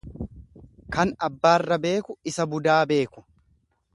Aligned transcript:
Kan 0.95 1.11
abbaarra 1.27 1.77
beeku 1.85 2.17
isa 2.33 2.49
budaa 2.55 2.81
beeku. 2.93 3.27